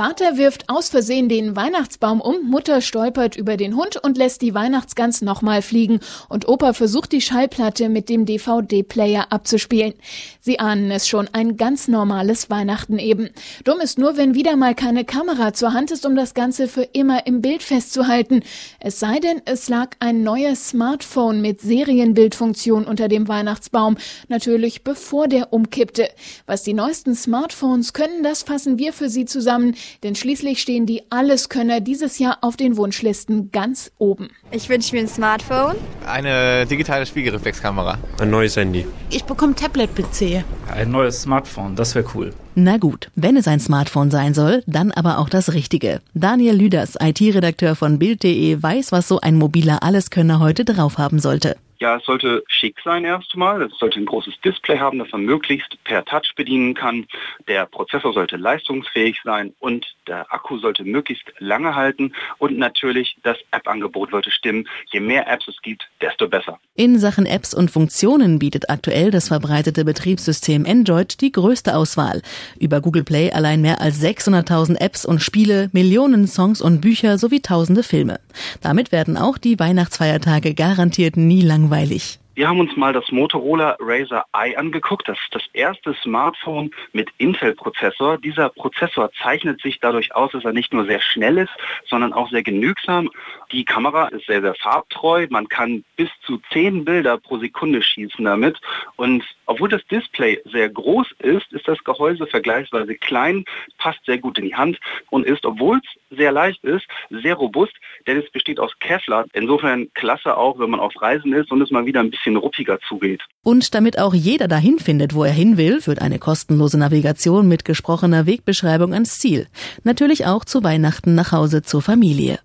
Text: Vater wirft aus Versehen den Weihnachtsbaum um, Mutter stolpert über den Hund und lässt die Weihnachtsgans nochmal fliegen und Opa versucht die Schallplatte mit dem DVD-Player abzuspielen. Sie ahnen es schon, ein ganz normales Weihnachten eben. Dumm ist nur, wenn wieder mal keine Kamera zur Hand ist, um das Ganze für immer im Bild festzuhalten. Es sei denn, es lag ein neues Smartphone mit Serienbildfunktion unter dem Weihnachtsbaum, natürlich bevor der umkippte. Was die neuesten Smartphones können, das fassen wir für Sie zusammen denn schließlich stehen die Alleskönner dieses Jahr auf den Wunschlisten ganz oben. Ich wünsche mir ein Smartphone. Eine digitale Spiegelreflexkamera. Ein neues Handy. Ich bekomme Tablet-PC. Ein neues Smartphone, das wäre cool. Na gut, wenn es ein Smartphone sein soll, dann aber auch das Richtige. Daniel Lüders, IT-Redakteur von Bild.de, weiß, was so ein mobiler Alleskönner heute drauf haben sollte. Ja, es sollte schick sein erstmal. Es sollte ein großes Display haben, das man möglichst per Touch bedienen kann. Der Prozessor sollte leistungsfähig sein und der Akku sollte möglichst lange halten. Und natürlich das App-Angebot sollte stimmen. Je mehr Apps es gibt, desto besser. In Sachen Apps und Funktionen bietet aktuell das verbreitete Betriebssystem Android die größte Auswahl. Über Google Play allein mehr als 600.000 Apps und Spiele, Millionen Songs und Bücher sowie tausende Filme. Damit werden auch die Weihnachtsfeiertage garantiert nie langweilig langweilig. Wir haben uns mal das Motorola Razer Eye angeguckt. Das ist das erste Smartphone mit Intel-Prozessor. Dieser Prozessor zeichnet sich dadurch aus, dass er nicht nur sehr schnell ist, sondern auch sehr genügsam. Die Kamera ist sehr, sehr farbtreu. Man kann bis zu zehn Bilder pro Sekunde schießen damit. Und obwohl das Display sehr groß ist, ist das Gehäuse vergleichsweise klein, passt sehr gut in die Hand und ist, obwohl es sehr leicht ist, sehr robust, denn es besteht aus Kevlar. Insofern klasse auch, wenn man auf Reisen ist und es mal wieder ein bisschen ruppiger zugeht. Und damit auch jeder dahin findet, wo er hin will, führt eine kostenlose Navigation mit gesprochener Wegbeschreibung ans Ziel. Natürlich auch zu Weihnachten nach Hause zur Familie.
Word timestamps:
Vater 0.00 0.38
wirft 0.38 0.70
aus 0.70 0.88
Versehen 0.88 1.28
den 1.28 1.56
Weihnachtsbaum 1.56 2.22
um, 2.22 2.48
Mutter 2.48 2.80
stolpert 2.80 3.36
über 3.36 3.58
den 3.58 3.76
Hund 3.76 3.98
und 4.02 4.16
lässt 4.16 4.40
die 4.40 4.54
Weihnachtsgans 4.54 5.20
nochmal 5.20 5.60
fliegen 5.60 6.00
und 6.30 6.48
Opa 6.48 6.72
versucht 6.72 7.12
die 7.12 7.20
Schallplatte 7.20 7.90
mit 7.90 8.08
dem 8.08 8.24
DVD-Player 8.24 9.26
abzuspielen. 9.30 9.92
Sie 10.40 10.58
ahnen 10.58 10.90
es 10.90 11.06
schon, 11.06 11.28
ein 11.34 11.58
ganz 11.58 11.86
normales 11.86 12.48
Weihnachten 12.48 12.98
eben. 12.98 13.28
Dumm 13.64 13.80
ist 13.80 13.98
nur, 13.98 14.16
wenn 14.16 14.34
wieder 14.34 14.56
mal 14.56 14.74
keine 14.74 15.04
Kamera 15.04 15.52
zur 15.52 15.74
Hand 15.74 15.90
ist, 15.90 16.06
um 16.06 16.16
das 16.16 16.32
Ganze 16.32 16.66
für 16.66 16.84
immer 16.94 17.26
im 17.26 17.42
Bild 17.42 17.62
festzuhalten. 17.62 18.42
Es 18.78 19.00
sei 19.00 19.18
denn, 19.18 19.42
es 19.44 19.68
lag 19.68 19.90
ein 20.00 20.22
neues 20.22 20.70
Smartphone 20.70 21.42
mit 21.42 21.60
Serienbildfunktion 21.60 22.86
unter 22.86 23.08
dem 23.08 23.28
Weihnachtsbaum, 23.28 23.98
natürlich 24.28 24.82
bevor 24.82 25.28
der 25.28 25.52
umkippte. 25.52 26.08
Was 26.46 26.62
die 26.62 26.72
neuesten 26.72 27.14
Smartphones 27.14 27.92
können, 27.92 28.22
das 28.22 28.44
fassen 28.44 28.78
wir 28.78 28.94
für 28.94 29.10
Sie 29.10 29.26
zusammen 29.26 29.74
denn 30.02 30.14
schließlich 30.14 30.60
stehen 30.60 30.86
die 30.86 31.02
Alleskönner 31.10 31.80
dieses 31.80 32.18
Jahr 32.18 32.38
auf 32.42 32.56
den 32.56 32.76
Wunschlisten 32.76 33.50
ganz 33.52 33.92
oben. 33.98 34.30
Ich 34.50 34.68
wünsche 34.68 34.94
mir 34.94 35.02
ein 35.02 35.08
Smartphone. 35.08 35.76
Eine 36.06 36.66
digitale 36.66 37.06
Spiegelreflexkamera. 37.06 37.98
Ein 38.20 38.30
neues 38.30 38.56
Handy. 38.56 38.86
Ich 39.10 39.24
bekomme 39.24 39.54
Tablet-PC. 39.54 40.44
Ein 40.72 40.90
neues 40.90 41.22
Smartphone, 41.22 41.76
das 41.76 41.94
wäre 41.94 42.06
cool. 42.14 42.32
Na 42.54 42.78
gut, 42.78 43.10
wenn 43.14 43.36
es 43.36 43.48
ein 43.48 43.60
Smartphone 43.60 44.10
sein 44.10 44.34
soll, 44.34 44.62
dann 44.66 44.92
aber 44.92 45.18
auch 45.18 45.28
das 45.28 45.52
Richtige. 45.52 46.00
Daniel 46.14 46.56
Lüders, 46.56 46.96
IT-Redakteur 47.00 47.76
von 47.76 47.98
Bild.de, 47.98 48.62
weiß, 48.62 48.92
was 48.92 49.08
so 49.08 49.20
ein 49.20 49.36
mobiler 49.36 49.82
Alleskönner 49.82 50.40
heute 50.40 50.64
drauf 50.64 50.98
haben 50.98 51.20
sollte. 51.20 51.56
Ja, 51.80 51.96
es 51.96 52.04
sollte 52.04 52.44
schick 52.46 52.76
sein 52.84 53.06
erstmal. 53.06 53.62
Es 53.62 53.78
sollte 53.78 53.98
ein 53.98 54.04
großes 54.04 54.34
Display 54.44 54.78
haben, 54.78 54.98
das 54.98 55.10
man 55.12 55.22
möglichst 55.22 55.82
per 55.84 56.04
Touch 56.04 56.34
bedienen 56.36 56.74
kann. 56.74 57.06
Der 57.48 57.64
Prozessor 57.64 58.12
sollte 58.12 58.36
leistungsfähig 58.36 59.18
sein 59.24 59.54
und 59.60 59.86
der 60.06 60.30
Akku 60.30 60.58
sollte 60.58 60.84
möglichst 60.84 61.24
lange 61.38 61.74
halten. 61.74 62.12
Und 62.36 62.58
natürlich 62.58 63.16
das 63.22 63.38
App-Angebot 63.50 64.10
sollte 64.10 64.30
stimmen. 64.30 64.68
Je 64.92 65.00
mehr 65.00 65.26
Apps 65.26 65.48
es 65.48 65.56
gibt, 65.62 65.88
desto 66.02 66.28
besser. 66.28 66.58
In 66.74 66.98
Sachen 66.98 67.24
Apps 67.24 67.54
und 67.54 67.70
Funktionen 67.70 68.38
bietet 68.38 68.68
aktuell 68.68 69.10
das 69.10 69.28
verbreitete 69.28 69.86
Betriebssystem 69.86 70.66
Android 70.66 71.22
die 71.22 71.32
größte 71.32 71.74
Auswahl. 71.74 72.20
Über 72.58 72.82
Google 72.82 73.04
Play 73.04 73.32
allein 73.32 73.62
mehr 73.62 73.80
als 73.80 74.04
600.000 74.04 74.78
Apps 74.78 75.06
und 75.06 75.22
Spiele, 75.22 75.70
Millionen 75.72 76.26
Songs 76.26 76.60
und 76.60 76.82
Bücher 76.82 77.16
sowie 77.16 77.40
tausende 77.40 77.82
Filme. 77.82 78.20
Damit 78.60 78.92
werden 78.92 79.16
auch 79.16 79.38
die 79.38 79.58
Weihnachtsfeiertage 79.58 80.52
garantiert 80.52 81.16
nie 81.16 81.40
langweilig 81.40 81.69
langweilig. 81.70 82.18
Wir 82.34 82.48
haben 82.48 82.60
uns 82.60 82.74
mal 82.76 82.92
das 82.92 83.10
Motorola 83.10 83.76
Razer 83.80 84.24
Eye 84.32 84.56
angeguckt. 84.56 85.08
Das 85.08 85.18
ist 85.18 85.34
das 85.34 85.42
erste 85.52 85.94
Smartphone 86.02 86.70
mit 86.92 87.10
Intel-Prozessor. 87.18 88.18
Dieser 88.18 88.48
Prozessor 88.48 89.10
zeichnet 89.20 89.60
sich 89.60 89.78
dadurch 89.80 90.14
aus, 90.14 90.32
dass 90.32 90.44
er 90.44 90.52
nicht 90.52 90.72
nur 90.72 90.86
sehr 90.86 91.00
schnell 91.00 91.36
ist, 91.36 91.52
sondern 91.88 92.14
auch 92.14 92.30
sehr 92.30 92.42
genügsam. 92.42 93.10
Die 93.52 93.64
Kamera 93.64 94.08
ist 94.08 94.26
sehr, 94.26 94.40
sehr 94.40 94.54
farbtreu. 94.54 95.26
Man 95.28 95.48
kann 95.48 95.84
bis 95.96 96.08
zu 96.24 96.40
zehn 96.52 96.84
Bilder 96.84 97.18
pro 97.18 97.36
Sekunde 97.38 97.82
schießen 97.82 98.24
damit. 98.24 98.58
Und 98.96 99.22
obwohl 99.44 99.68
das 99.68 99.84
Display 99.88 100.40
sehr 100.50 100.70
groß 100.70 101.08
ist, 101.18 101.52
ist 101.52 101.68
das 101.68 101.82
Gehäuse 101.84 102.26
vergleichsweise 102.26 102.94
klein, 102.94 103.44
passt 103.80 103.98
sehr 104.06 104.18
gut 104.18 104.38
in 104.38 104.44
die 104.44 104.54
Hand 104.54 104.78
und 105.10 105.26
ist, 105.26 105.44
obwohl 105.44 105.78
es 105.78 106.16
sehr 106.16 106.30
leicht 106.30 106.62
ist, 106.62 106.86
sehr 107.10 107.34
robust, 107.34 107.72
denn 108.06 108.18
es 108.18 108.30
besteht 108.30 108.60
aus 108.60 108.72
Kevlar. 108.78 109.24
Insofern 109.32 109.88
klasse 109.94 110.36
auch, 110.36 110.60
wenn 110.60 110.70
man 110.70 110.78
auf 110.78 110.92
Reisen 111.00 111.32
ist 111.32 111.50
und 111.50 111.60
es 111.60 111.72
mal 111.72 111.86
wieder 111.86 112.00
ein 112.00 112.10
bisschen 112.10 112.36
ruppiger 112.36 112.78
zugeht. 112.86 113.22
Und 113.42 113.74
damit 113.74 113.98
auch 113.98 114.14
jeder 114.14 114.46
dahin 114.46 114.78
findet, 114.78 115.14
wo 115.14 115.24
er 115.24 115.32
hin 115.32 115.56
will, 115.56 115.80
führt 115.80 116.00
eine 116.00 116.18
kostenlose 116.18 116.78
Navigation 116.78 117.48
mit 117.48 117.64
gesprochener 117.64 118.26
Wegbeschreibung 118.26 118.92
ans 118.92 119.18
Ziel. 119.18 119.48
Natürlich 119.82 120.26
auch 120.26 120.44
zu 120.44 120.62
Weihnachten 120.62 121.14
nach 121.14 121.32
Hause 121.32 121.62
zur 121.62 121.82
Familie. 121.82 122.38